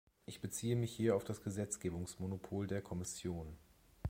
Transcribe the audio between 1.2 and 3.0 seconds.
das Gesetzgebungsmonopol der